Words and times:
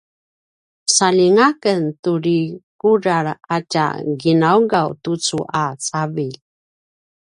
saljinga 0.95 1.43
aken 1.51 1.81
turi 2.01 2.39
kudral 2.81 3.27
a 3.55 3.57
tja 3.71 3.87
ginaugaw 4.21 4.89
tucu 5.03 5.39
a 5.63 5.63
cavilj 5.87 6.35